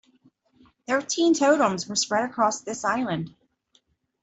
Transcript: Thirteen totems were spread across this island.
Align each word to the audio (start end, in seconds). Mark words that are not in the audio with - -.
Thirteen 0.87 1.35
totems 1.35 1.87
were 1.87 1.95
spread 1.95 2.27
across 2.27 2.61
this 2.61 2.83
island. 2.83 3.35